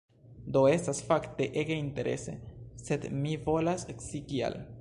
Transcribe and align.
Do, 0.55 0.63
estas 0.69 1.01
fakte 1.09 1.47
ege 1.63 1.77
interese, 1.83 2.35
sed 2.87 3.09
mi 3.21 3.37
volas 3.47 3.89
scii 3.93 4.27
kial? 4.35 4.63